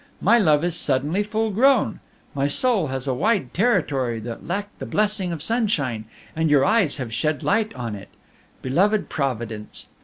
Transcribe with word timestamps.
My 0.19 0.39
love 0.39 0.63
is 0.63 0.75
suddenly 0.75 1.21
full 1.21 1.51
grown. 1.51 1.99
My 2.33 2.47
soul 2.47 2.85
was 2.87 3.05
a 3.05 3.13
wide 3.13 3.53
territory 3.53 4.19
that 4.21 4.47
lacked 4.47 4.79
the 4.79 4.87
blessing 4.87 5.31
of 5.31 5.43
sunshine, 5.43 6.05
and 6.35 6.49
your 6.49 6.65
eyes 6.65 6.97
have 6.97 7.13
shed 7.13 7.43
light 7.43 7.71
on 7.75 7.93
it. 7.93 8.09
Beloved 8.63 9.09
providence! 9.09 9.85